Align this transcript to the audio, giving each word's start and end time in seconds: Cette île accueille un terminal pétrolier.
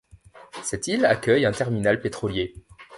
Cette 0.63 0.87
île 0.87 1.05
accueille 1.05 1.45
un 1.45 1.51
terminal 1.51 2.01
pétrolier. 2.01 2.55